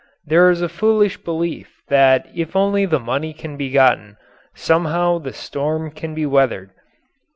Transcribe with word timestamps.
There 0.25 0.49
is 0.49 0.63
a 0.63 0.67
foolish 0.67 1.17
belief 1.17 1.83
that 1.89 2.27
if 2.33 2.55
only 2.55 2.87
the 2.87 2.99
money 2.99 3.33
can 3.33 3.55
be 3.55 3.69
gotten, 3.69 4.17
somehow 4.55 5.19
the 5.19 5.31
storm 5.31 5.91
can 5.91 6.15
be 6.15 6.25
weathered. 6.25 6.71